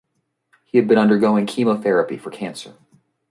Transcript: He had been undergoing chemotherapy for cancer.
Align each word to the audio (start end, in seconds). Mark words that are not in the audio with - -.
He 0.65 0.79
had 0.79 0.87
been 0.87 0.97
undergoing 0.97 1.45
chemotherapy 1.45 2.17
for 2.17 2.31
cancer. 2.31 2.73